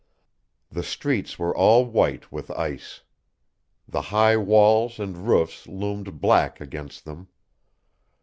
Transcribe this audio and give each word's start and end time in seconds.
The 0.71 0.81
streets 0.81 1.37
were 1.37 1.55
all 1.55 1.85
white 1.85 2.31
with 2.31 2.49
ice: 2.49 3.01
the 3.87 4.01
high 4.01 4.35
walls 4.35 4.99
and 4.99 5.15
roofs 5.27 5.67
loomed 5.67 6.19
black 6.19 6.59
against 6.59 7.05
them. 7.05 7.27